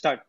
[0.00, 0.22] Start.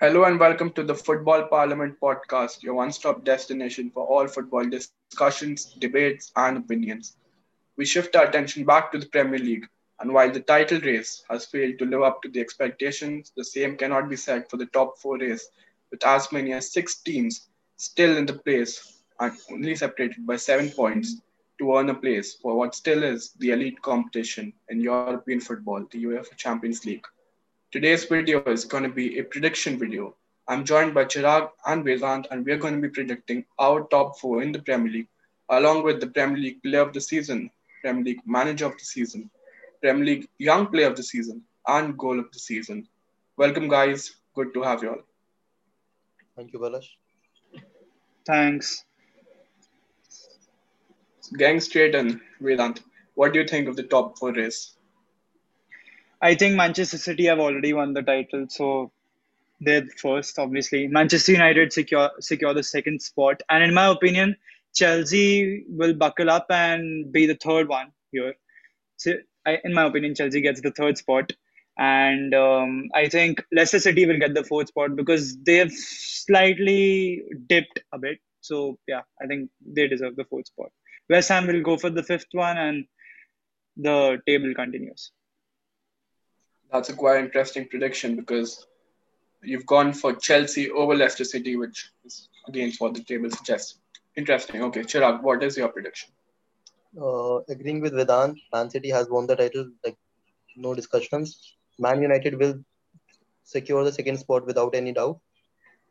[0.00, 4.68] Hello and welcome to the Football Parliament podcast, your one stop destination for all football
[4.68, 7.16] discussions, debates, and opinions.
[7.76, 9.68] We shift our attention back to the Premier League,
[10.00, 13.76] and while the title race has failed to live up to the expectations, the same
[13.76, 15.48] cannot be said for the top four race,
[15.92, 20.70] with as many as six teams still in the place and only separated by seven
[20.70, 21.22] points
[21.58, 26.04] to earn a place for what still is the elite competition in European football, the
[26.04, 27.06] UEFA Champions League.
[27.70, 30.16] Today's video is going to be a prediction video.
[30.48, 34.42] I'm joined by Chirag and Vedant, and we're going to be predicting our top four
[34.42, 35.08] in the Premier League,
[35.50, 37.50] along with the Premier League Player of the Season,
[37.82, 39.28] Premier League Manager of the Season,
[39.82, 42.88] Premier League Young Player of the Season, and Goal of the Season.
[43.36, 44.16] Welcome, guys.
[44.34, 45.02] Good to have you all.
[46.36, 46.88] Thank you, Palash.
[48.26, 48.86] Thanks.
[51.36, 52.80] Gang straight in, Vedant.
[53.14, 54.77] What do you think of the top four race?
[56.20, 58.92] I think Manchester City have already won the title, so
[59.60, 60.86] they're first, obviously.
[60.88, 64.36] Manchester United secure secure the second spot, and in my opinion,
[64.74, 68.34] Chelsea will buckle up and be the third one here.
[68.96, 69.14] So,
[69.46, 71.32] I, in my opinion, Chelsea gets the third spot,
[71.78, 77.22] and um, I think Leicester City will get the fourth spot because they have slightly
[77.46, 78.18] dipped a bit.
[78.40, 80.70] So yeah, I think they deserve the fourth spot.
[81.08, 82.86] West Ham will go for the fifth one, and
[83.76, 85.12] the table continues.
[86.72, 88.66] That's a quite interesting prediction because
[89.42, 93.78] you've gone for Chelsea over Leicester City, which is against what the table suggests.
[94.16, 94.62] Interesting.
[94.62, 96.10] Okay, Chirag, what is your prediction?
[97.00, 99.96] Uh, agreeing with Vedan, Man City has won the title, like
[100.56, 101.54] no discussions.
[101.78, 102.58] Man United will
[103.44, 105.18] secure the second spot without any doubt.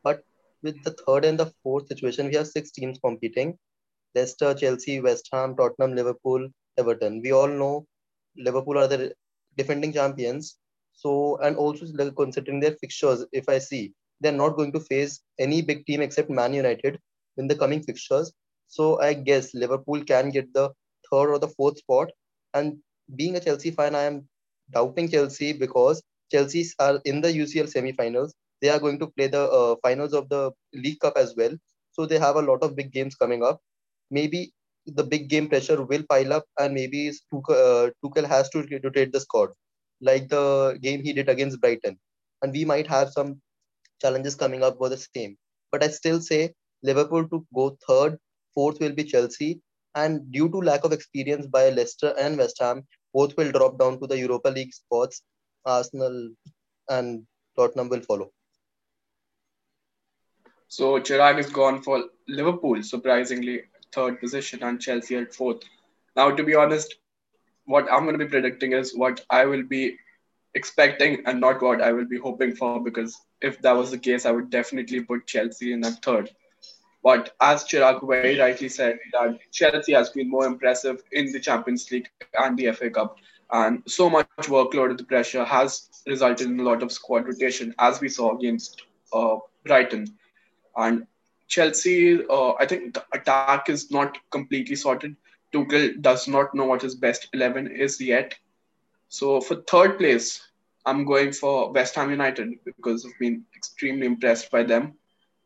[0.03, 0.23] But
[0.61, 3.57] with the third and the fourth situation, we have six teams competing.
[4.15, 7.21] Leicester, Chelsea, West Ham, Tottenham, Liverpool, Everton.
[7.21, 7.87] We all know
[8.35, 9.13] Liverpool are the
[9.57, 10.57] defending champions.
[10.97, 15.61] So, and also considering their fixtures, if I see, they're not going to face any
[15.61, 16.99] big team except Man United
[17.37, 18.33] in the coming fixtures.
[18.67, 20.69] So, I guess Liverpool can get the
[21.09, 22.11] third or the fourth spot.
[22.53, 22.77] And
[23.15, 24.27] being a Chelsea fan, I am
[24.73, 28.33] doubting Chelsea because Chelsea are in the UCL semi-finals.
[28.61, 31.55] They are going to play the uh, finals of the League Cup as well.
[31.91, 33.61] So they have a lot of big games coming up
[34.09, 34.53] maybe
[34.85, 39.11] the big game pressure will pile up and maybe Tuchel, uh, Tuchel has to rotate
[39.11, 39.49] the squad
[40.01, 41.97] like the game he did against Brighton.
[42.41, 43.41] And we might have some
[44.01, 45.37] challenges coming up for the same.
[45.71, 46.53] But I still say
[46.83, 48.17] Liverpool to go third,
[48.53, 49.61] fourth will be Chelsea.
[49.95, 53.99] And due to lack of experience by Leicester and West Ham, both will drop down
[53.99, 55.23] to the Europa League spots.
[55.65, 56.29] Arsenal
[56.89, 57.25] and
[57.57, 58.31] Tottenham will follow.
[60.69, 65.63] So Chirag is gone for Liverpool, surprisingly third position and Chelsea at fourth.
[66.15, 66.95] Now, to be honest,
[67.67, 69.97] what I'm going to be predicting is what I will be
[70.55, 74.25] expecting and not what I will be hoping for because if that was the case,
[74.25, 76.31] I would definitely put Chelsea in at third.
[77.03, 81.89] But as Chirag very rightly said, that Chelsea has been more impressive in the Champions
[81.91, 83.17] League and the FA Cup.
[83.51, 88.01] And so much workload and pressure has resulted in a lot of squad rotation, as
[88.01, 88.83] we saw against
[89.13, 90.17] uh, Brighton.
[90.75, 91.07] And
[91.47, 95.15] Chelsea, uh, I think the attack is not completely sorted.
[95.65, 98.35] Tuchel does not know what his best 11 is yet.
[99.09, 100.47] So for third place,
[100.85, 104.93] I'm going for West Ham United because I've been extremely impressed by them.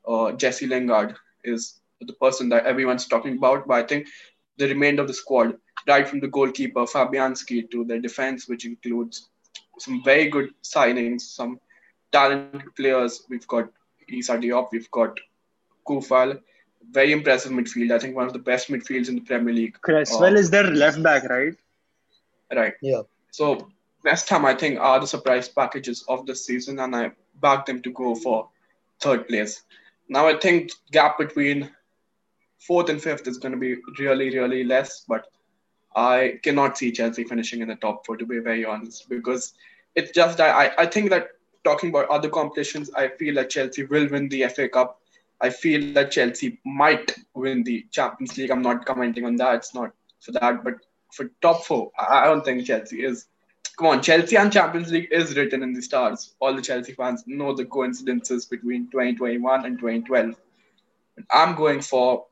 [0.07, 4.07] Uh, Jesse Lingard is the person that everyone's talking about, but I think
[4.57, 5.57] the remainder of the squad,
[5.87, 9.29] right from the goalkeeper Fabianski to the defense, which includes
[9.79, 11.59] some very good signings, some
[12.11, 13.23] talented players.
[13.29, 13.69] We've got
[14.07, 15.19] Issa Diop, we've got
[15.87, 16.39] Coufal.
[16.89, 17.91] Very impressive midfield.
[17.91, 19.77] I think one of the best midfields in the Premier League.
[19.81, 21.53] Cresswell uh, is their left back, right?
[22.53, 22.73] Right.
[22.81, 23.03] Yeah.
[23.31, 23.69] So
[24.03, 27.81] West Ham, I think, are the surprise packages of the season, and I back them
[27.83, 28.49] to go for
[28.99, 29.63] third place.
[30.09, 31.71] Now I think gap between
[32.59, 35.27] fourth and fifth is going to be really, really less, but
[35.95, 39.53] I cannot see Chelsea finishing in the top four, to be very honest, because
[39.95, 41.31] it's just I, I think that
[41.63, 45.00] talking about other competitions, I feel that Chelsea will win the FA Cup
[45.41, 48.51] I feel that Chelsea might win the Champions League.
[48.51, 49.55] I'm not commenting on that.
[49.55, 50.63] It's not for that.
[50.63, 50.75] But
[51.11, 53.25] for top four, I don't think Chelsea is.
[53.77, 56.35] Come on, Chelsea and Champions League is written in the stars.
[56.39, 60.35] All the Chelsea fans know the coincidences between 2021 and 2012.
[61.31, 62.27] I'm going for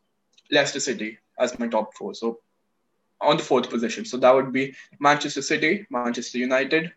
[0.52, 2.14] Leicester City as my top four.
[2.14, 2.40] So
[3.22, 4.06] on the fourth position.
[4.06, 6.94] So that would be Manchester City, Manchester United,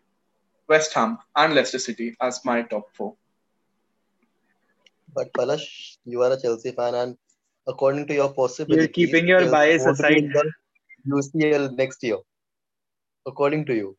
[0.67, 3.15] West Ham, and Leicester City as my top four.
[5.15, 7.17] But Palash, you are a Chelsea fan, and
[7.67, 10.31] according to your possibility, you're keeping your bias aside.
[11.07, 12.17] UCL next year,
[13.25, 13.97] according to you.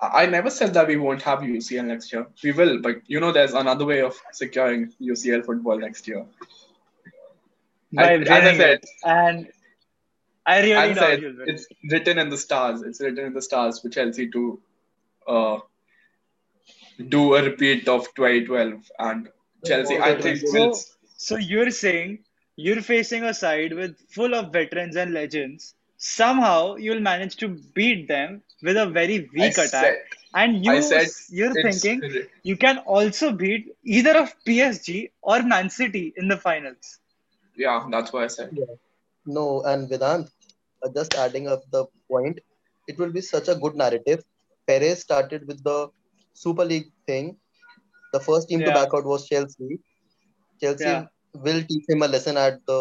[0.00, 2.26] I never said that we won't have UCL next year.
[2.42, 6.26] We will, but you know, there's another way of securing UCL football next year.
[7.92, 8.86] by I- as I said- it.
[9.04, 9.48] And
[10.46, 12.82] I really As I said, it's written in the stars.
[12.82, 14.60] It's written in the stars for Chelsea to
[15.26, 15.58] uh,
[17.08, 19.28] do a repeat of 2012 and
[19.64, 19.98] Chelsea.
[19.98, 20.74] I think So, will.
[21.16, 22.24] so you're saying
[22.56, 25.74] you're facing a side with full of veterans and legends.
[25.98, 29.70] Somehow you'll manage to beat them with a very I weak attack.
[29.70, 29.98] said,
[30.34, 35.70] And you, I said you're thinking you can also beat either of PSG or Man
[35.70, 36.98] City in the finals.
[37.56, 38.50] yeah, that's what I said.
[39.26, 40.28] No, and Vedant,
[40.82, 42.40] uh, just adding up the point,
[42.88, 44.24] it will be such a good narrative.
[44.66, 45.88] Perez started with the
[46.34, 47.36] Super League thing.
[48.14, 49.78] The first team to back out was Chelsea.
[50.62, 51.06] Chelsea Yeah.
[51.46, 52.78] will teach him a lesson at the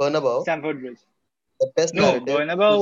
[0.00, 0.38] Bernabeu.
[0.42, 1.02] Stamford Bridge.
[1.60, 2.08] The best No.
[2.30, 2.80] Bernabeu,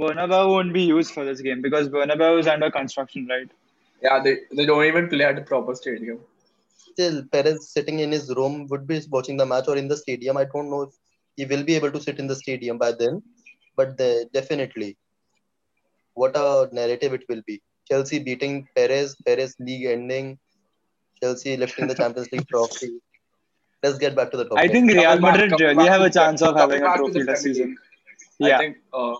[0.00, 3.48] Bernabeu won't be used for this game because Bernabeu is under construction, right?
[4.02, 6.18] Yeah, they, they don't even play at a proper stadium.
[6.90, 10.36] Still, Perez sitting in his room would be watching the match or in the stadium.
[10.36, 10.94] I don't know if
[11.36, 13.22] he will be able to sit in the stadium by then,
[13.76, 14.96] but the, definitely,
[16.14, 17.62] what a narrative it will be.
[17.88, 20.38] Chelsea beating Perez, Perez league ending,
[21.22, 22.90] Chelsea lifting the Champions League trophy.
[23.82, 24.58] Let's get back to the topic.
[24.58, 27.22] I think Real Coming back- Madrid coming really have a chance of having a trophy
[27.22, 27.76] this season.
[28.38, 28.56] Yeah.
[28.56, 28.76] I think.
[28.92, 29.14] Uh,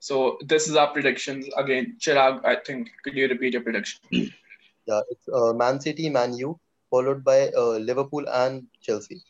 [0.00, 1.96] so this is our predictions again.
[2.00, 4.00] Chirag, I think could you repeat your prediction?
[4.10, 6.58] yeah, it's uh, Man City, Man U,
[6.90, 9.22] followed by uh, Liverpool and Chelsea.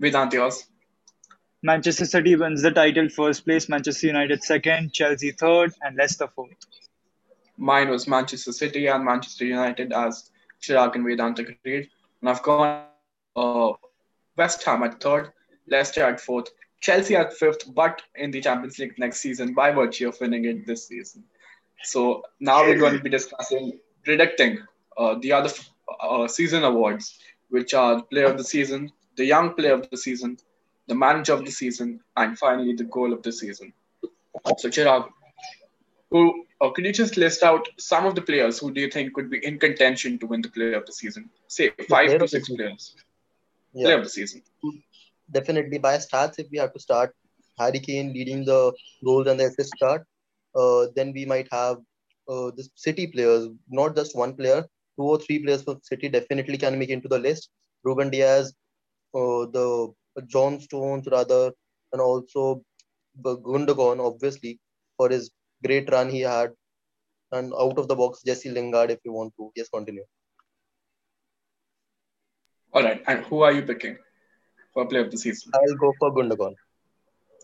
[0.00, 0.64] Vedant, yours.
[1.62, 6.52] Manchester City wins the title first place, Manchester United second, Chelsea third, and Leicester fourth.
[7.56, 10.30] Mine was Manchester City and Manchester United, as
[10.60, 11.88] Chirag and Vedant agreed.
[12.20, 12.84] And I've gone
[13.34, 13.72] uh,
[14.36, 15.32] West Ham at third,
[15.68, 16.48] Leicester at fourth,
[16.80, 20.66] Chelsea at fifth, but in the Champions League next season by virtue of winning it
[20.66, 21.24] this season.
[21.82, 24.58] So now we're going to be discussing, predicting
[24.96, 25.50] uh, the other
[26.00, 27.18] uh, season awards,
[27.50, 30.36] which are Player of the Season, the Young Player of the Season,
[30.88, 33.72] the Manager of the Season, and finally the Goal of the Season.
[34.58, 35.08] So Chirag,
[36.10, 39.12] who or could you just list out some of the players who do you think
[39.14, 41.30] could be in contention to win the player of the season?
[41.48, 42.94] Say five to six players.
[43.72, 43.86] Yeah.
[43.86, 44.42] Player of the season.
[45.30, 47.14] definitely by stats if we have to start
[47.58, 48.72] Harry Kane leading the
[49.04, 50.04] goals and the assist chart,
[50.54, 51.78] uh, then we might have
[52.28, 54.62] uh, the City players, not just one player,
[54.98, 57.50] two or three players for City definitely can make into the list.
[57.84, 58.52] Ruben Dias,
[59.14, 59.92] uh, the
[60.26, 61.52] John Stones rather,
[61.92, 62.62] and also
[63.22, 64.58] Gundogan obviously
[64.96, 65.30] for his
[65.64, 66.52] great run he had,
[67.32, 69.52] and out of the box Jesse Lingard if you want to.
[69.56, 70.04] Yes, continue.
[72.72, 73.02] All right.
[73.06, 73.96] And who are you picking
[74.74, 75.52] for play of the season?
[75.54, 76.54] I'll go for Gundogan.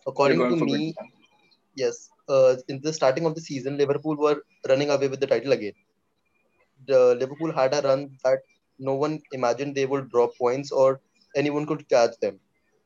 [0.07, 1.09] According to me, Gundogan.
[1.75, 5.53] Yes, uh, in the starting of the season, Liverpool were running away with the title
[5.53, 5.73] again.
[6.87, 8.41] The Liverpool had a run that
[8.79, 11.01] no one imagined they would drop points or
[11.35, 12.39] anyone could catch them.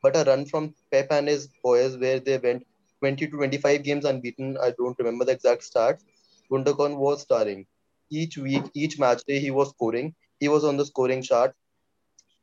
[0.03, 2.65] But a run from Pep and his boys, where they went
[3.01, 6.03] 20 to 25 games unbeaten, I don't remember the exact stats.
[6.51, 7.67] Gundogan was starring.
[8.11, 10.15] Each week, each match day, he was scoring.
[10.41, 11.55] He was on the scoring chart.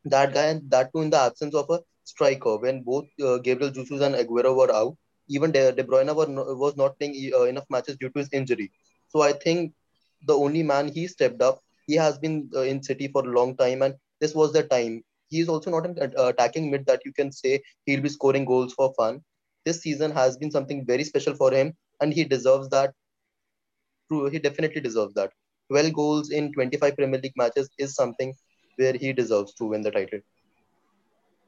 [0.05, 4.01] That guy, that too in the absence of a striker, when both uh, Gabriel Jesus
[4.01, 4.95] and Aguero were out
[5.29, 8.29] even De, De Bruyne were no, was not playing uh, enough matches due to his
[8.31, 8.71] injury.
[9.09, 9.73] So I think
[10.25, 11.61] the only man he stepped up.
[11.87, 15.03] He has been uh, in City for a long time, and this was the time.
[15.29, 18.45] He is also not an uh, attacking mid that you can say he'll be scoring
[18.45, 19.21] goals for fun.
[19.65, 22.93] This season has been something very special for him, and he deserves that.
[24.09, 25.31] True, he definitely deserves that.
[25.69, 28.33] 12 goals in 25 Premier League matches is something
[28.75, 30.19] where he deserves to win the title.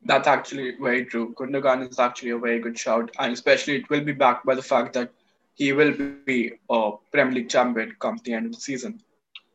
[0.05, 1.33] That's actually very true.
[1.33, 4.61] Gundogan is actually a very good shout, and especially it will be backed by the
[4.61, 5.11] fact that
[5.55, 5.93] he will
[6.25, 9.01] be a Premier League champion come the end of the season.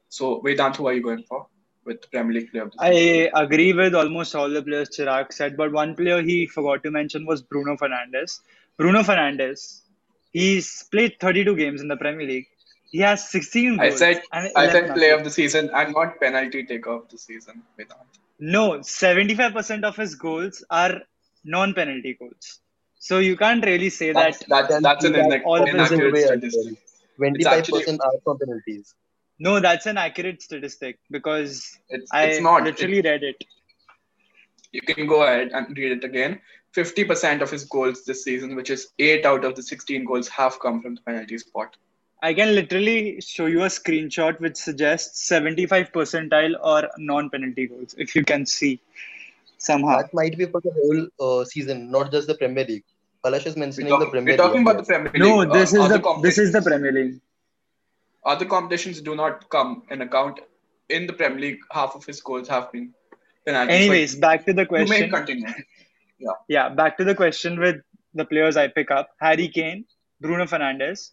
[0.09, 1.47] So, Vedant, who are you going for
[1.85, 3.31] with the Premier League player of the season?
[3.35, 6.91] I agree with almost all the players Chirag said, but one player he forgot to
[6.91, 8.41] mention was Bruno Fernandes.
[8.77, 9.81] Bruno Fernandes,
[10.33, 12.47] he's played 32 games in the Premier League.
[12.91, 13.99] He has 16 I goals.
[13.99, 17.19] said and I 11 said player of the season and not penalty taker of the
[17.19, 18.07] season, Vedant.
[18.41, 21.03] No, 75% of his goals are
[21.45, 22.61] non-penalty goals.
[22.99, 24.69] So you can't really say That's that.
[24.69, 26.79] that's, that's an see all inaccurate statistic.
[27.19, 28.95] 25% actually are from penalties.
[29.47, 32.62] No, that's an accurate statistic because it's I it's not.
[32.62, 33.44] It- literally read it.
[34.73, 36.40] you can go ahead and read it again.
[36.76, 40.61] 50% of his goals this season, which is 8 out of the 16 goals, have
[40.61, 41.76] come from the penalty spot.
[42.23, 48.14] I can literally show you a screenshot which suggests 75 percentile or non-penalty goals, if
[48.14, 48.80] you can see
[49.59, 49.97] somehow.
[50.02, 52.85] That might be for the whole uh, season, not just the Premier League.
[53.25, 54.68] Palash is We're, mentioning the talk- Premier we're talking League.
[54.68, 55.23] about the Premier League.
[55.23, 56.62] No, uh, this is other the this is the.
[56.62, 57.20] Premier League.
[58.25, 60.41] Other competitions do not come in account.
[60.89, 62.93] In the Premier League, half of his goals have been
[63.47, 63.75] penalties.
[63.77, 65.11] Anyways, back to the But you may question.
[65.11, 65.49] continue.
[66.49, 67.77] Yeah, back to the question with
[68.15, 69.85] the players I pick up: Harry Kane,
[70.21, 71.11] Bruno Fernandes.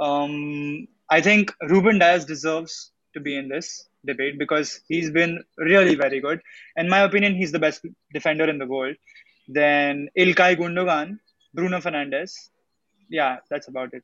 [0.00, 5.94] Um, I think Ruben Dias deserves to be in this debate because he's been really
[5.94, 6.40] very good.
[6.76, 8.96] In my opinion, he's the best defender in the world.
[9.48, 11.18] Then Ilkay Gundogan,
[11.54, 12.32] Bruno Fernandes.
[13.10, 14.02] Yeah, that's about it.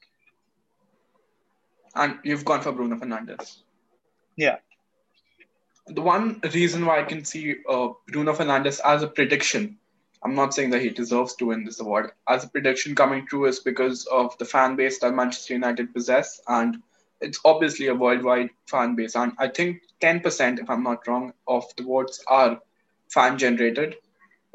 [1.94, 3.58] And you've gone for Bruno Fernandes.
[4.36, 4.56] Yeah.
[5.86, 9.78] The one reason why I can see uh, Bruno Fernandes as a prediction,
[10.22, 13.44] I'm not saying that he deserves to win this award, as a prediction coming true
[13.44, 16.40] is because of the fan base that Manchester United possess.
[16.48, 16.78] And
[17.20, 19.14] it's obviously a worldwide fan base.
[19.14, 22.60] And I think 10%, if I'm not wrong, of the votes are
[23.10, 23.96] fan generated.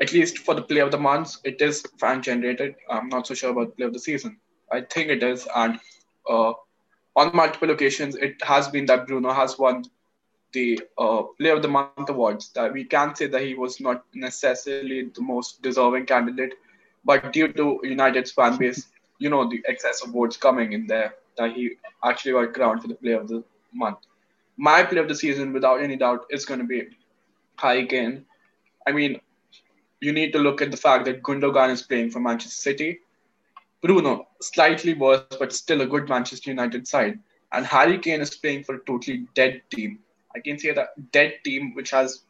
[0.01, 2.75] At least for the play of the month, it is fan generated.
[2.89, 4.39] I'm not so sure about play of the season.
[4.72, 5.48] I think it is.
[5.55, 5.79] And
[6.29, 6.53] uh,
[7.16, 9.84] on multiple occasions, it has been that Bruno has won
[10.51, 12.50] the uh, Player of the Month awards.
[12.50, 16.54] That we can say that he was not necessarily the most deserving candidate,
[17.06, 18.88] but due to United's fan base,
[19.20, 21.72] you know the excess of votes coming in there, that he
[22.04, 24.00] actually got crowned for the Player of the Month.
[24.58, 26.88] My Player of the Season, without any doubt, is going to be
[27.58, 28.24] Harry.
[28.88, 29.20] I mean,
[30.00, 33.00] you need to look at the fact that Gundogan is playing for Manchester City.
[33.81, 37.19] Bruno, slightly worse, but still a good Manchester United side.
[37.51, 40.00] And Harry Kane is playing for a totally dead team.
[40.36, 42.24] I can say that dead team, which has,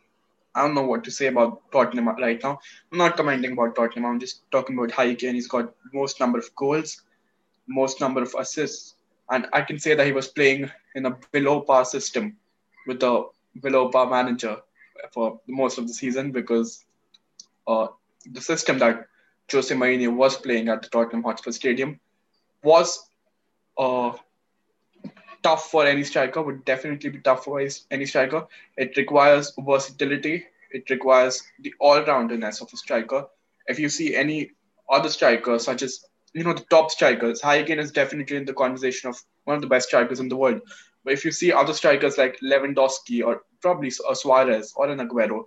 [0.56, 2.60] I don't know what to say about Tottenham right now.
[2.92, 4.06] I'm not commenting about Tottenham.
[4.06, 5.36] I'm just talking about Harry Kane.
[5.36, 7.02] He's got most number of goals,
[7.68, 8.96] most number of assists.
[9.30, 12.38] And I can say that he was playing in a below par system
[12.88, 13.28] with the
[13.62, 14.58] below par manager
[15.12, 16.86] for most of the season because
[17.68, 17.88] uh,
[18.32, 19.09] the system that
[19.52, 22.00] Jose Mourinho was playing at the Tottenham Hotspur Stadium
[22.64, 23.10] was
[23.78, 24.12] uh,
[25.44, 28.48] tough for any striker, would definitely be tough for any striker.
[28.78, 33.26] It requires versatility, it requires the all roundedness of a striker.
[33.68, 34.52] If you see any
[34.90, 39.10] other striker, such as you know the top strikers, Harry is definitely in the conversation
[39.10, 40.62] of one of the best strikers in the world.
[41.04, 45.46] But if you see other strikers like Lewandowski or probably a Suarez or an Aguero,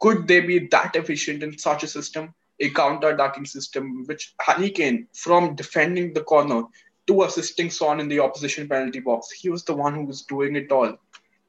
[0.00, 2.34] could they be that efficient in such a system?
[2.60, 6.64] A counter-attacking system, which Harry Kane, from defending the corner
[7.06, 10.56] to assisting Son in the opposition penalty box, he was the one who was doing
[10.56, 10.98] it all.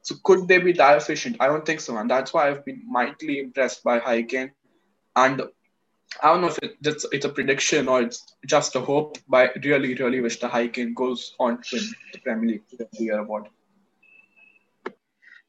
[0.02, 1.36] So could they be that efficient?
[1.40, 4.52] I don't think so, and that's why I've been mightily impressed by Harry Kane.
[5.16, 5.42] And
[6.22, 9.58] I don't know if it's, it's a prediction or it's just a hope, but I
[9.62, 13.18] really, really wish the Harry Kane goes on to win the Premier League the Year
[13.18, 13.48] award.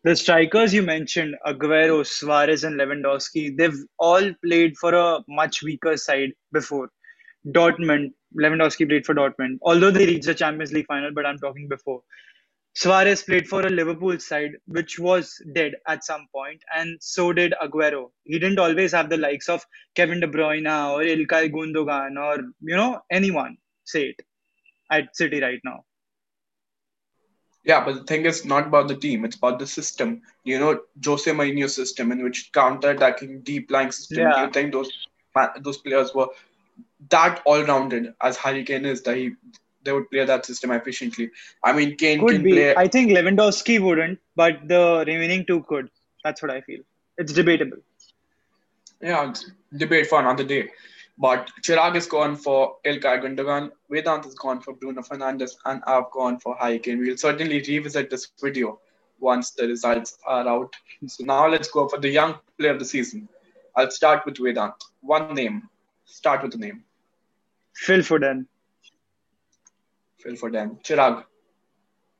[0.04, 5.98] The strikers you mentioned, Aguero, Suarez, and Lewandowski, they've all played for a much weaker
[5.98, 6.90] side before.
[7.48, 11.68] Dortmund, Lewandowski played for Dortmund, although they reached the Champions League final, but I'm talking
[11.68, 12.02] before.
[12.74, 17.54] Suarez played for a Liverpool side, which was dead at some point, and so did
[17.62, 18.12] Aguero.
[18.24, 19.66] He didn't always have the likes of
[19.96, 24.22] Kevin De Bruyne or Ilkay Gundogan or, you know, anyone, say it,
[24.92, 25.84] at City right now.
[27.64, 30.22] Yeah, but the thing is not about the team; it's about the system.
[30.44, 34.18] You know, Jose Mourinho's system, in which counter-attacking, deep-lying system.
[34.18, 34.46] Do Yeah.
[34.46, 34.92] you think those
[35.62, 36.28] those players were
[37.10, 39.32] that all-rounded as Harry Kane is that he
[39.84, 41.30] they would play that system efficiently?
[41.64, 42.52] I mean, Kane Could can be.
[42.52, 42.76] play.
[42.76, 45.90] I think Lewandowski wouldn't, but the remaining two could.
[46.24, 46.82] That's what I feel.
[47.18, 47.78] It's debatable.
[49.02, 50.70] Yeah, it's debate for another day.
[51.22, 56.10] But Chirag is gone for Ilkay Gundogan, Vedant is gone for Bruno Fernandes, and I've
[56.10, 57.00] gone for Harry Kane.
[57.00, 58.80] We'll certainly revisit this video
[59.20, 60.76] once the results are out.
[61.06, 63.30] So now let's go for the young player of the season.
[63.76, 64.74] I'll start with Vedant.
[65.02, 65.70] One name.
[66.06, 66.84] Start with the name.
[67.76, 68.48] Phil Foden.
[70.18, 70.84] Phil Foden.
[70.84, 71.24] Chirag.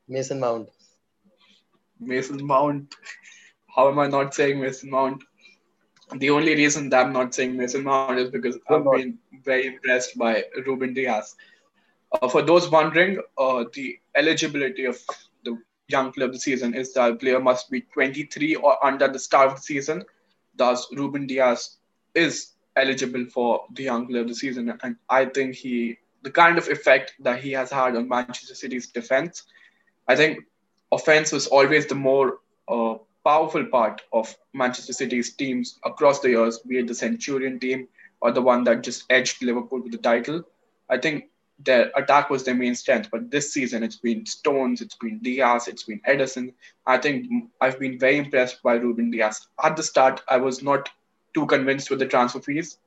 [0.06, 0.68] Mason Mount.
[1.98, 2.94] Mason Mount.
[3.74, 5.24] How am I not saying Mason Mount?
[6.18, 8.96] The only reason that I'm not saying Mason Mount is because I've not?
[8.96, 11.36] been very impressed by Ruben Dias.
[12.12, 14.98] Uh, for those wondering, uh, the eligibility of
[15.44, 15.56] the
[15.88, 19.18] young player of the season is that the player must be 23 or under the
[19.18, 20.04] start of the season.
[20.56, 21.78] Thus, Ruben Dias
[22.14, 26.58] is eligible for the young player of the season, and I think he, the kind
[26.58, 29.44] of effect that he has had on Manchester City's defense,
[30.08, 30.44] I think
[30.90, 32.38] offense was always the more
[32.68, 37.88] uh, powerful part of Manchester City's teams across the years, be it the Centurion team
[38.20, 40.42] or the one that just edged Liverpool with the title.
[40.88, 44.96] I think their attack was their main strength, but this season it's been Stones, it's
[44.96, 46.52] been Dias, it's been Ederson.
[46.86, 47.26] I think
[47.60, 49.48] I've been very impressed by Ruben Dias.
[49.62, 50.88] At the start, I was not
[51.34, 52.78] too convinced with the transfer fees,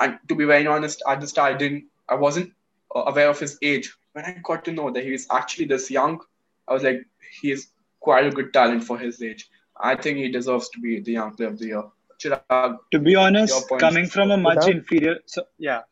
[0.00, 2.52] and to be very honest, at the start, I didn't, I wasn't
[2.94, 3.94] uh, aware of his age.
[4.12, 6.20] When I got to know that he was actually this young,
[6.66, 7.04] I was like,
[7.40, 7.68] he's
[8.00, 9.48] quite a good talent for his age.
[9.80, 11.84] I think he deserves to be the young player of the year.
[12.20, 14.70] Chirag, To be honest, coming from a much Vedant?
[14.76, 15.82] inferior, so yeah,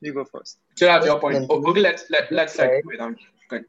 [0.00, 0.58] you go first.
[0.80, 1.34] Chirag, your point.
[1.40, 2.84] Mention- Oh, okay, let's let let's let Right.
[2.84, 3.18] Vedant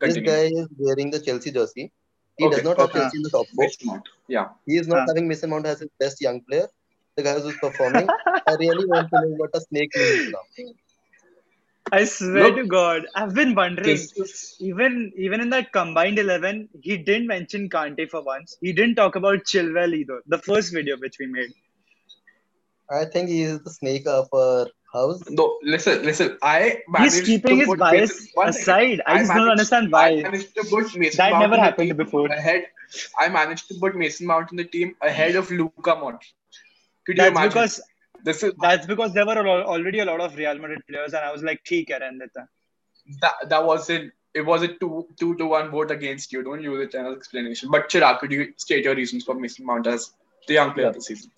[0.02, 1.92] This um, guy is wearing the Chelsea jersey.
[2.38, 3.00] He Okay, does not have okay.
[3.00, 3.70] Chelsea in the top four.
[4.28, 4.48] Yeah.
[4.66, 5.06] He is not Huh.
[5.10, 6.68] having Mason Mount as his best young player.
[7.18, 8.08] The guy who's performing.
[8.48, 10.46] I really want to know what a snake means now.
[11.92, 13.90] I swear Look, to God, I've been wondering.
[13.90, 18.58] Is Even even in that combined eleven, he didn't mention Kante for once.
[18.62, 20.22] He didn't talk about Chilwell either.
[20.28, 21.52] The first video which we made.
[22.90, 25.22] I think he is the snake of our house.
[25.30, 25.58] no.
[25.64, 26.38] Listen, listen.
[26.42, 28.62] I managed He's keeping his bias Mason, one second.
[28.62, 29.02] aside.
[29.06, 30.22] I just don't managed- understand I why.
[30.24, 32.28] managed to put Mason That Mount never happened team before.
[32.28, 32.68] Ahead,
[33.20, 36.32] I managed to put Mason Mount in the team ahead of Luka Modric.
[37.06, 37.50] Could you That's imagine?
[37.50, 37.82] because
[38.25, 41.25] this is that's because there were al- already a lot of Real Madrid players, and
[41.25, 42.49] I was like, "ठीक है, रहने देते हैं."
[43.21, 46.43] that that wasn't it was a two two to one vote against you.
[46.43, 47.71] Don't use it as explanation.
[47.71, 50.13] But Chirag, could you state your reasons for Mason Mount as
[50.49, 51.31] the young player of the season?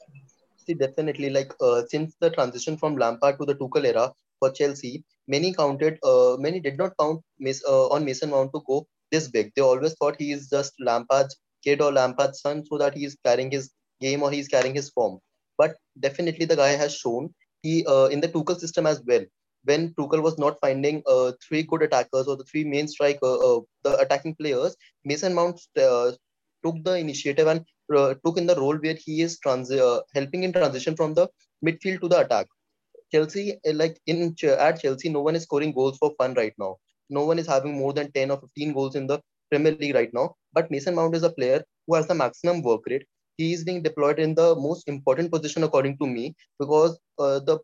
[0.67, 5.05] See, definitely, like uh, since the transition from Lampard to the Tuchel era for Chelsea,
[5.29, 9.29] many counted, uh, many did not count Mas- uh, on Mason Mount to go this
[9.29, 9.53] big.
[9.55, 13.17] They always thought he is just Lampard's kid or Lampard's son, so that he is
[13.25, 15.19] carrying his game or he is carrying his form.
[15.60, 15.76] But
[16.08, 19.26] definitely, the guy has shown he uh, in the Tuchel system as well.
[19.66, 23.60] When Tuchel was not finding uh, three good attackers or the three main striker, uh,
[23.84, 26.12] the attacking players, Mason Mount uh,
[26.64, 30.54] took the initiative and uh, took in the role where he is uh, helping in
[30.54, 31.28] transition from the
[31.66, 32.48] midfield to the attack.
[33.12, 36.78] Chelsea, uh, like in at Chelsea, no one is scoring goals for fun right now.
[37.10, 40.14] No one is having more than 10 or 15 goals in the Premier League right
[40.14, 40.36] now.
[40.54, 43.06] But Mason Mount is a player who has the maximum work rate.
[43.40, 47.60] He is being deployed in the most important position, according to me, because uh, the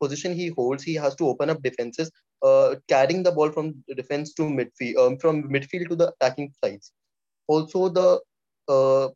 [0.00, 2.10] position he holds, he has to open up defenses,
[2.42, 6.92] uh, carrying the ball from defense to midfield, um, from midfield to the attacking sides.
[7.48, 8.20] Also, the
[8.68, 9.08] uh,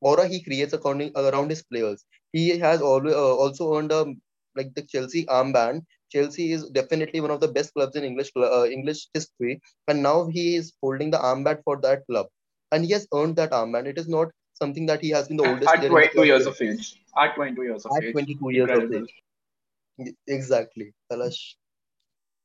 [0.00, 2.04] aura he creates according, around his players.
[2.32, 4.06] He has always uh, also earned a
[4.56, 5.82] like the Chelsea armband.
[6.12, 10.26] Chelsea is definitely one of the best clubs in English uh, English history, and now
[10.28, 12.26] he is holding the armband for that club,
[12.72, 13.86] and he has earned that armband.
[13.86, 14.28] It is not
[14.58, 16.60] something that he has been the oldest At player in the 22 club years of
[16.60, 17.00] age.
[17.16, 18.12] At 22 years of at age.
[18.12, 20.14] 22 years of age.
[20.26, 21.54] Exactly, Palash.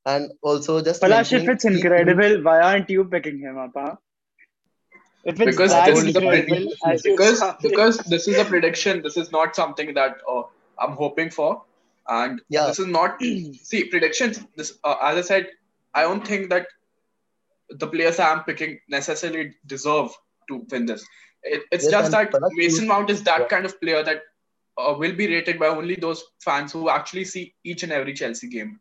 [0.06, 3.72] And also just Palash, if mentioning it's he- incredible, why aren't you picking him up,
[3.76, 3.96] huh?
[5.26, 6.72] If it's Because this is a prediction.
[7.04, 9.02] Because because this is a prediction.
[9.02, 10.44] This is not something that uh,
[10.78, 11.64] I'm hoping for,
[12.10, 12.68] and Yeah.
[12.68, 13.22] this is not.
[13.72, 14.42] see predictions.
[14.58, 15.48] This uh, as I said,
[15.94, 16.68] I don't think that
[17.70, 20.12] the players I'm picking necessarily deserve
[20.50, 21.06] to win this.
[21.44, 23.48] It, it's Yes, just that Mason Mount is that Yeah.
[23.48, 24.24] kind of player that
[24.78, 28.48] uh, will be rated by only those fans who actually see each and every Chelsea
[28.48, 28.80] game.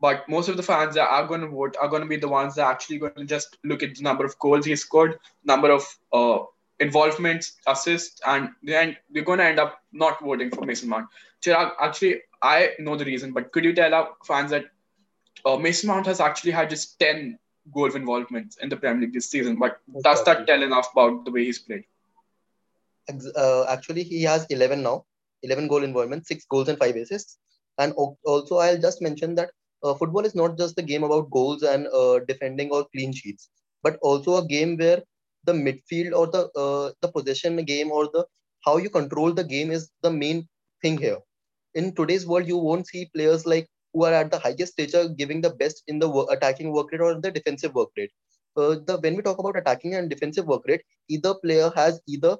[0.00, 2.28] But most of the fans that are going to vote are going to be the
[2.28, 5.18] ones that are actually going to just look at the number of goals he scored,
[5.44, 6.38] number of uh,
[6.78, 11.08] involvements, assists, and then they're going to end up not voting for Mason Mount.
[11.42, 14.66] Chirag, actually, I know the reason, but could you tell our fans that
[15.44, 17.36] uh, Mason Mount has actually had just 10
[17.72, 21.30] goal involvements in the Premier League this season, but does that tell enough about the
[21.30, 21.84] way he's played?
[23.36, 25.04] uh, actually he has 11 now
[25.42, 27.38] 11 goal involvement 6 goals and 5 assists.
[27.78, 27.92] And
[28.24, 29.50] also i'll just mention that
[29.82, 33.48] uh, football is not just the game about goals and uh, defending or clean sheets
[33.82, 35.02] but also a game where
[35.44, 38.24] the midfield or the uh, the possession game or the
[38.64, 40.46] how you control the game is the main
[40.82, 41.18] thing here.
[41.74, 45.14] In today's world you won't see players like who are at the highest stage stature
[45.22, 48.12] giving the best in the wo- attacking work rate or the defensive work rate
[48.56, 52.36] uh, the when we talk about attacking and defensive work rate either player has either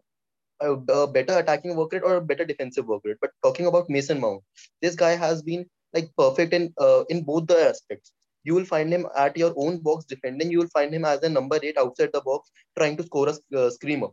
[0.60, 3.18] a, a better attacking work rate or a better defensive work rate.
[3.20, 4.42] But talking about Mason Mount,
[4.82, 8.12] this guy has been like perfect in uh, in both the aspects.
[8.44, 10.50] You will find him at your own box defending.
[10.50, 13.34] You will find him as a number eight outside the box trying to score a
[13.58, 14.08] uh, screamer.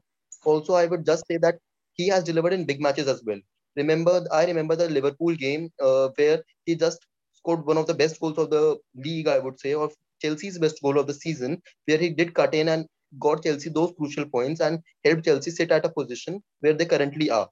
[0.45, 1.59] Also, I would just say that
[1.93, 3.39] he has delivered in big matches as well.
[3.75, 7.05] Remember, I remember the Liverpool game uh, where he just
[7.45, 9.27] scored one of the best goals of the league.
[9.27, 12.69] I would say, or Chelsea's best goal of the season, where he did cut in
[12.69, 12.87] and
[13.19, 17.31] got Chelsea those crucial points and helped Chelsea sit at a position where they currently
[17.31, 17.49] are.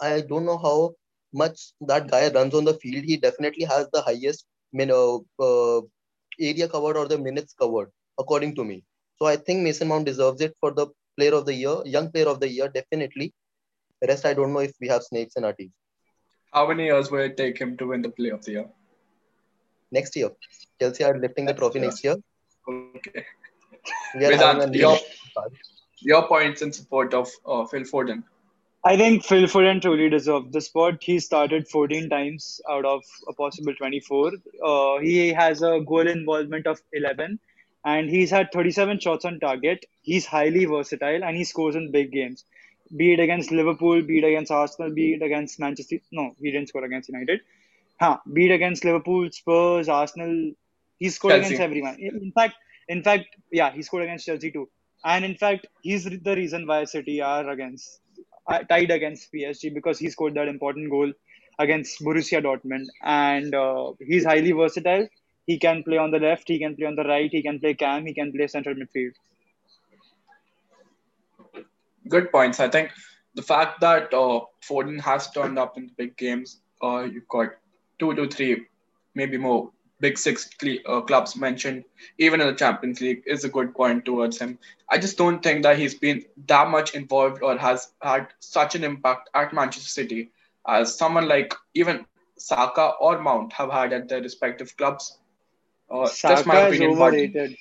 [0.00, 0.94] I don't know how
[1.32, 3.04] much that guy runs on the field.
[3.04, 5.82] He definitely has the highest min- uh, uh,
[6.40, 8.84] area covered or the minutes covered, according to me.
[9.18, 12.28] So I think Mason Mount deserves it for the player of the year, young player
[12.28, 13.34] of the year, definitely.
[14.02, 15.72] The rest, I don't know if we have snakes in our team.
[16.52, 18.66] How many years will it take him to win the Player of the Year?
[19.90, 20.30] Next year,
[20.80, 21.88] Chelsea are lifting the trophy year.
[21.88, 22.16] next year.
[22.68, 23.24] Okay.
[24.14, 24.98] We Vedant, your,
[26.00, 28.22] your points in support of uh, Phil Foden.
[28.84, 31.02] I think Phil Foden truly deserved the spot.
[31.02, 34.32] He started 14 times out of a possible 24.
[34.64, 37.38] Uh, he has a goal involvement of 11.
[37.84, 39.84] and he's had 37 shots on target.
[40.02, 42.44] He's highly versatile and he scores in big games.
[42.96, 45.98] Be it against Liverpool, be it against Arsenal, be it against Manchester.
[46.10, 47.40] No, he didn't score against United.
[48.00, 50.52] Huh, be it against Liverpool, Spurs, Arsenal.
[50.98, 51.46] He scored Chelsea.
[51.46, 51.96] against everyone.
[51.98, 52.54] In fact,
[52.88, 54.68] in fact, yeah, he scored against Chelsea too.
[55.04, 58.00] And in fact, he's the reason why City are against
[58.46, 61.12] uh, tied against PSG because he scored that important goal
[61.58, 62.86] against Borussia Dortmund.
[63.02, 65.08] And uh, he's highly versatile.
[65.46, 67.74] He can play on the left, he can play on the right, he can play
[67.74, 69.12] cam, he can play central midfield.
[72.12, 72.60] Good points.
[72.60, 72.90] I think
[73.34, 77.54] the fact that uh, Foden has turned up in the big games, uh, you've got
[77.98, 78.66] two to three,
[79.14, 79.70] maybe more
[80.00, 81.84] big six cle- uh, clubs mentioned,
[82.18, 84.58] even in the Champions League, is a good point towards him.
[84.90, 88.84] I just don't think that he's been that much involved or has had such an
[88.84, 90.30] impact at Manchester City
[90.68, 92.04] as someone like even
[92.36, 95.18] Saka or Mount have had at their respective clubs.
[95.90, 96.08] Uh,
[96.44, 97.56] my Saka is opinion, but overrated.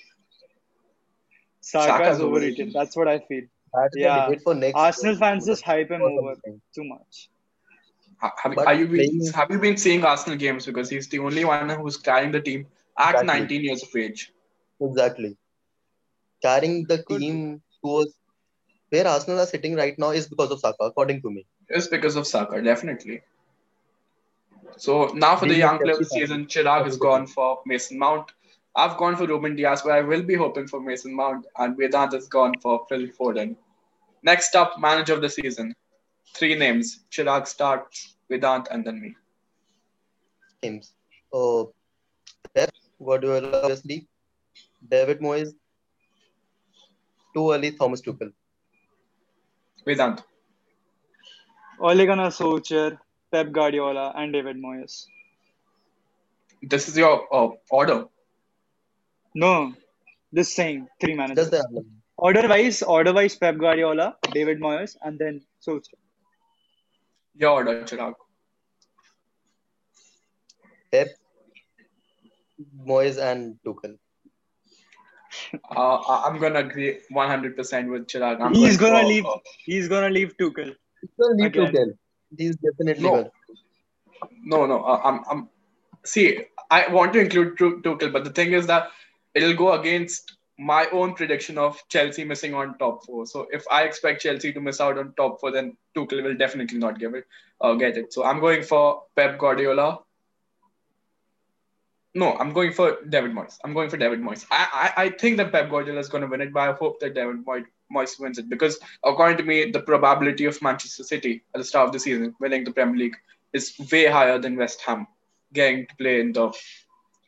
[1.62, 2.70] Saka Saka is is overrated.
[2.70, 2.74] overrated.
[2.74, 3.44] That's what I feel.
[3.74, 4.26] That's Yeah.
[4.26, 4.76] debate for next.
[4.76, 6.36] Arsenal fans just hype him over
[6.76, 7.30] too much.
[8.18, 11.20] Ha- Have, are you been, playing- have you been seeing Arsenal games because he's the
[11.20, 13.28] only one who's carrying the team at Exactly.
[13.28, 14.32] 19 years of age.
[14.80, 15.38] Exactly.
[16.42, 17.26] Carrying the Could be.
[17.28, 18.14] team towards
[18.90, 21.46] where Arsenal are sitting right now is because of Saka, according to me.
[21.70, 23.22] It's because of Saka, definitely.
[24.78, 26.28] So now for the young player of the Chelsea fan.
[26.28, 28.32] season, Chirag is gone for Mason Mount.
[28.76, 32.14] I've gone for Ruben Dias, but I will be hoping for Mason Mount, and Vedant
[32.14, 33.56] has gone for Phil Foden.
[34.24, 35.74] Next up, manager of the season.
[36.34, 37.04] Three names.
[37.12, 39.16] Chirag starts, Vedant, and then me.
[40.62, 40.94] Teams.
[41.34, 41.66] Uh,
[42.56, 42.72] Pep
[43.04, 44.08] Guardiola, obviously.
[44.88, 45.54] David Moyes.
[47.34, 48.32] Too early, Thomas Tuchel.
[49.86, 50.24] Vedant.
[51.80, 53.00] Ole Gunnar Solskjaer,
[53.32, 55.08] Pep Guardiola, and David Moyes.
[56.62, 58.06] This is your uh, order.
[59.34, 59.74] No,
[60.34, 61.50] just same three managers.
[61.50, 61.86] Just the
[62.18, 65.98] Order wise, order wise, Pep Guardiola, David Moyes, and then Solskjaer.
[67.36, 68.14] Your order, Chirag.
[70.92, 71.08] Pep,
[72.86, 73.98] Moyes, and Tuchel.
[75.76, 78.42] Uh, I- I'm gonna agree 100% with Chirag.
[78.42, 79.26] I'm He's going gonna leave.
[79.26, 80.76] uh, He's gonna leave Tuchel.
[81.04, 81.74] Tuchel, leave Again.
[81.74, 81.98] Tuchel.
[82.38, 83.16] He's definitely No.
[83.24, 83.32] good.
[84.44, 84.84] No, no.
[84.84, 85.50] Uh, I'm, I'm.
[86.06, 88.90] See, I want to include Tu- Tuchel, but the thing is that
[89.34, 93.26] it'll go against my own prediction of Chelsea missing on top four.
[93.26, 96.78] So if I expect Chelsea to miss out on top four, then Tuchel will definitely
[96.78, 97.26] not give it,
[97.60, 98.14] uh, get it.
[98.14, 100.00] So I'm going for Pep Guardiola.
[102.14, 103.58] No, I'm going for David Moyes.
[103.64, 104.46] I'm going for David Moyes.
[104.52, 107.00] I, I, I think that Pep Guardiola is going to win it, but I hope
[107.00, 111.44] that David Moy- Moyes wins it because, according to me, the probability of Manchester City
[111.56, 113.16] at the start of the season winning the Premier League
[113.54, 115.08] is way higher than West Ham
[115.54, 116.52] getting to play in the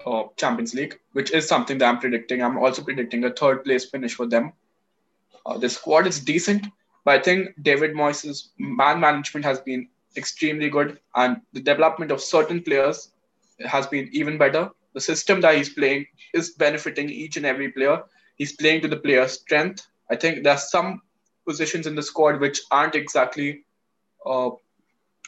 [0.05, 2.41] uh, Champions League, which is something that I'm predicting.
[2.41, 4.53] I'm also predicting a third place finish for them.
[5.45, 6.67] Uh, the squad is decent,
[7.05, 12.21] but I think David Moyes' man management has been extremely good, and the development of
[12.21, 13.11] certain players
[13.65, 14.69] has been even better.
[14.93, 18.03] The system that he's playing is benefiting each and every player.
[18.35, 19.87] He's playing to the player's strength.
[20.09, 21.01] I think there's some
[21.47, 23.65] positions in the squad which aren't exactly
[24.25, 24.51] uh,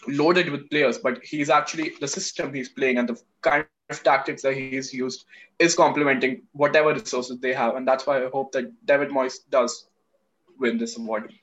[0.08, 4.42] loaded with players, but he's actually the system he's playing and the kind of tactics
[4.42, 5.26] that he's used
[5.60, 9.88] is complementing whatever resources they have, and that's why I hope that David Moyes does
[10.60, 11.34] win this award.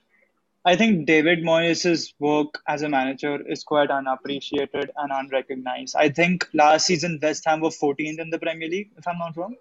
[0.64, 5.96] I think David Moyes' work as a manager is quite unappreciated and unrecognized.
[5.96, 9.36] I think last season West Ham were 14th in the Premier League, if I'm not
[9.36, 9.56] wrong.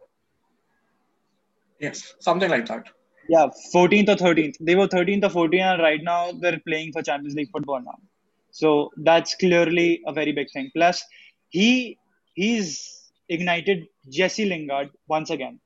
[1.79, 2.87] Yes, something like that.
[3.29, 4.57] Yeah, 14th or 13th.
[4.59, 7.97] They were 13th or 14th, and right now they're playing for Champions League football now.
[8.51, 10.69] So that's clearly a very big thing.
[10.75, 11.03] Plus,
[11.49, 11.97] he
[12.33, 15.59] he's ignited Jesse Lingard once again.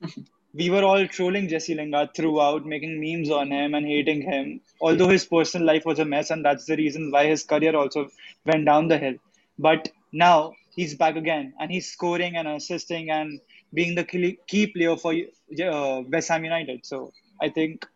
[0.54, 4.60] we were all trolling Jesse Lingard throughout, making memes on him and hating him.
[4.80, 8.08] Although his personal life was a mess, and that's the reason why his career also
[8.44, 9.14] went down the hill.
[9.58, 13.40] But now he's back again, and he's scoring and assisting and
[13.72, 16.86] being the key key player for uh, West Ham United.
[16.86, 17.86] So I think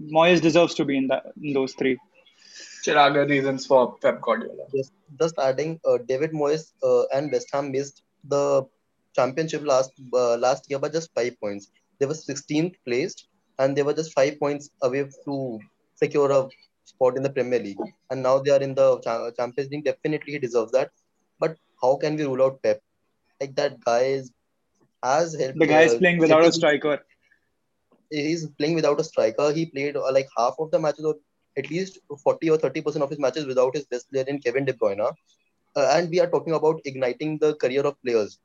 [0.00, 1.98] Moyes deserves to be in that in those three.
[2.84, 4.64] Chiraga reasons for Pep Guardiola.
[4.74, 8.64] Just, just adding, uh, David Moyes uh, and West Ham missed the
[9.14, 11.70] championship last uh, last year by just five points.
[11.98, 15.58] They were 16th placed, and they were just five points away to
[15.94, 16.48] secure a
[16.84, 17.82] spot in the Premier League.
[18.10, 19.84] And now they are in the cha- Champions League.
[19.84, 20.90] Definitely, he deserves that.
[21.38, 22.80] But how can we rule out Pep?
[23.40, 24.32] Like that guy is
[25.02, 25.58] has helped.
[25.58, 26.98] The guy is playing without a striker.
[28.10, 29.52] He's playing without a striker.
[29.52, 31.04] He played uh, like half of the matches,
[31.56, 34.64] at least 40 or 30 percent of his matches without his best player in Kevin
[34.64, 35.00] De Bruyne.
[35.76, 38.38] Uh, and we are talking about igniting the career of players.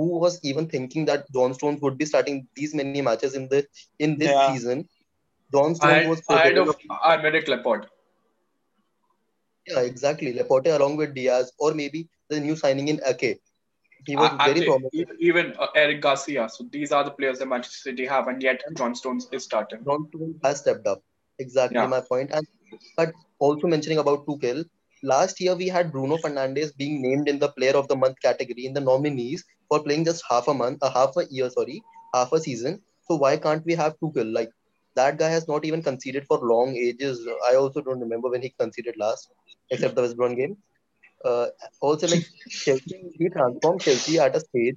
[0.00, 3.58] who was even thinking that John Stones would be starting these many matches in the
[4.06, 4.42] in this Yeah.
[4.52, 4.82] season?
[5.54, 6.76] John Stones had, was I of
[7.14, 7.86] Aymeric Laporte.
[9.66, 10.32] yeah, exactly.
[10.32, 13.40] Laporte along with Dias, or maybe the new signing in Ake.
[14.06, 15.06] He was I- very promising.
[15.18, 16.48] even uh, Eric Garcia.
[16.48, 19.84] So these are the players that Manchester City have, and yet John Stones is starting.
[19.84, 21.02] John Stones has stepped up.
[21.38, 21.86] Exactly Yeah.
[21.86, 22.30] my point.
[22.32, 22.46] And
[22.96, 24.64] but also mentioning about Tuchel,
[25.02, 28.66] last year we had Bruno Fernandes being named in the Player of the Month category
[28.66, 31.82] in the nominees for playing just half a month, a half a year, sorry,
[32.14, 32.82] half a season.
[33.08, 34.32] So why can't we have Tuchel?
[34.32, 34.50] Like
[34.96, 37.26] that guy has not even conceded for long ages.
[37.50, 39.30] I also don't remember when he conceded last,
[39.70, 40.56] except the West Brom game.
[41.24, 41.46] Uh,
[41.80, 42.24] also, like
[42.64, 44.76] Chelsea, he transformed Chelsea at a stage.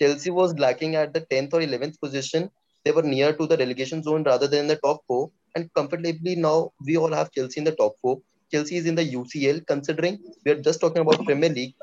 [0.00, 2.50] Chelsea was lacking at the 10th or 11th position.
[2.84, 5.30] They were near to the relegation zone rather than the top four.
[5.54, 8.20] And comfortably now we all have Chelsea in the top four.
[8.52, 9.66] Chelsea is in the UCL.
[9.66, 11.74] Considering we are just talking about Premier League,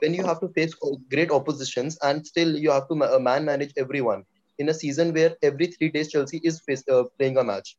[0.00, 0.74] when you have to face
[1.10, 4.24] great oppositions and still you have to uh, man manage everyone
[4.58, 7.76] in a season where every three days Chelsea is face, uh, playing a match.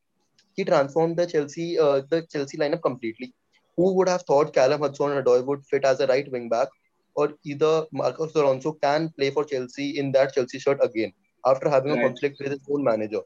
[0.55, 3.33] He transformed the Chelsea uh, the Chelsea lineup completely.
[3.77, 6.67] Who would have thought Callum Hudson-Odoi would fit as a right wing back,
[7.15, 11.13] or either Marcos Alonso can play for Chelsea in that Chelsea shirt again
[11.45, 13.21] after having a conflict with his own manager.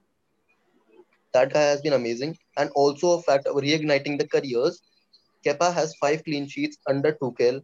[1.35, 4.81] That guy has been amazing, and also a fact of reigniting the careers.
[5.45, 7.63] Kepa has five clean sheets under Tuchel.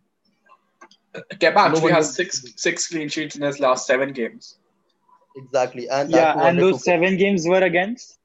[1.39, 4.57] Kepa No actually one has six six clean sheets in his last seven games.
[5.35, 6.83] Exactly, and Yeah, too and those Tuchel.
[6.83, 8.19] seven games were against.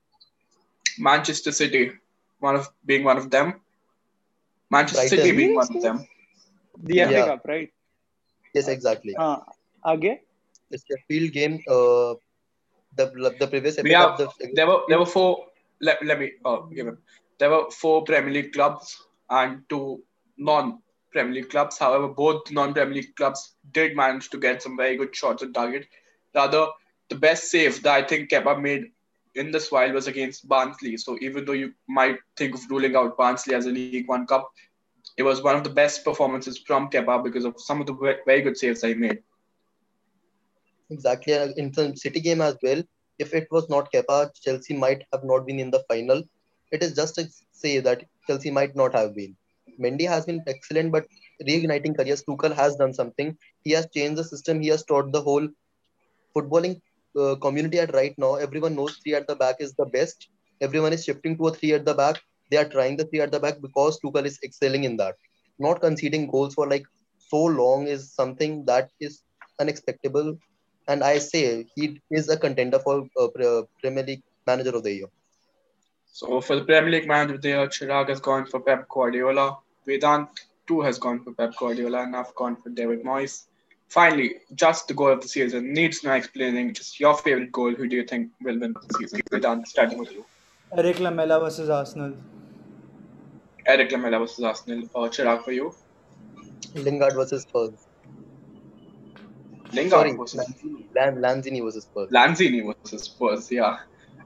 [0.99, 1.93] Manchester City,
[2.39, 3.61] one of being one of them.
[4.71, 5.19] Manchester Brighton.
[5.19, 6.07] City being one of them.
[6.83, 7.71] The FA Cup, right?
[8.55, 9.15] Yes, exactly.
[9.17, 9.39] Uh,
[9.85, 10.19] again?
[10.71, 12.15] The Sheffield game, uh,
[12.97, 15.47] the the previous We episode, have the, there were there were four.
[15.81, 16.99] Let, let me uh, give him.
[17.39, 18.97] There were four Premier League clubs
[19.29, 20.03] and two
[20.39, 21.79] non-Premier League clubs.
[21.79, 25.87] However, both non-Premier League clubs did manage to get some very good shots on target.
[26.35, 26.67] Rather,
[27.11, 28.91] the best save that I think Kepa made
[29.35, 30.97] in this while was against Barnsley.
[30.97, 34.51] So even though you might think of ruling out Barnsley as a League One cup,
[35.19, 38.43] it was one of the best performances from Kepa because of some of the very
[38.43, 39.23] good saves that he made.
[40.90, 42.83] Exactly in the City game as well.
[43.18, 46.22] If it was not Kepa, Chelsea might have not been in the final.
[46.72, 49.37] It is just to say that Chelsea might not have been.
[49.81, 51.07] Mendy has been excellent, but
[51.49, 53.37] reigniting careers, Tuchel has done something.
[53.64, 54.61] He has changed the system.
[54.61, 55.49] He has taught the whole
[56.37, 56.81] footballing
[57.18, 58.35] uh, community at right now.
[58.37, 60.29] Everyone knows three at the back is the best.
[60.61, 62.20] Everyone is shifting to a three at the back.
[62.51, 65.14] They are trying the three at the back because Tuchel is excelling in that.
[65.59, 66.85] Not conceding goals for like
[67.18, 69.22] so long is something that is
[69.61, 70.38] unexpectable.
[70.88, 75.09] And I say he is a contender for uh, Premier League Manager of the Year.
[76.16, 79.59] So for the Premier League manager of the year, Chirag has gone for Pep Guardiola.
[79.87, 80.29] Vedant
[80.66, 83.44] too has gone for Pep Guardiola, and I've gone for David Moyes.
[83.88, 86.72] Finally, just the goal of the season needs no explaining.
[86.72, 87.75] Just your favorite goal.
[87.75, 89.20] Who do you think will win the season?
[89.31, 90.25] Vedant, starting with you.
[90.77, 92.14] Eric Lamela versus Arsenal.
[93.66, 94.88] Eric Lamela versus Arsenal.
[94.94, 95.75] Or Chirag for you.
[96.75, 97.87] Lingard versus Spurs.
[99.73, 102.11] Lingard Sorry, versus Lanzini, Lan- Lanzini versus Spurs.
[102.11, 103.51] Lanzini versus Spurs.
[103.51, 103.79] Yeah,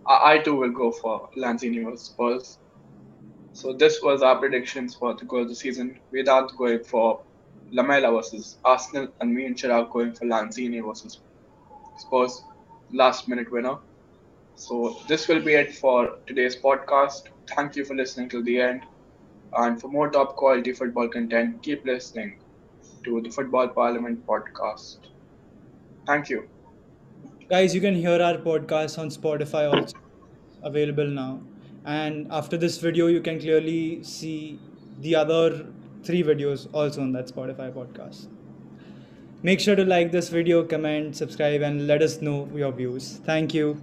[0.06, 2.58] I, I too will go for Lanzini versus Spurs.
[3.52, 5.98] So this was our predictions for the goal of the season.
[6.12, 7.24] Vedant going for
[7.72, 11.20] Lamela versus Arsenal, and me and Chirag going for Lanzini versus
[11.98, 12.42] Spurs.
[12.92, 13.76] Last minute winner.
[14.56, 17.22] So this will be it for today's podcast.
[17.48, 18.82] Thank you for listening till the end.
[19.56, 22.40] And for more top quality football content, keep listening
[23.04, 25.09] to the Football Parliament podcast.
[26.06, 26.48] Thank you.
[27.50, 29.96] Guys, you can hear our podcast on Spotify also
[30.62, 31.42] available now.
[31.84, 34.58] And after this video, you can clearly see
[35.00, 35.66] the other
[36.04, 38.28] three videos also on that Spotify podcast.
[39.42, 43.20] Make sure to like this video, comment, subscribe, and let us know your views.
[43.24, 43.80] Thank you.